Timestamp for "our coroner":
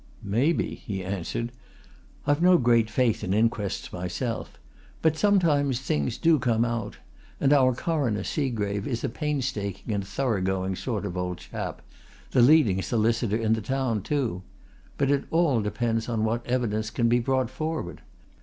7.53-8.23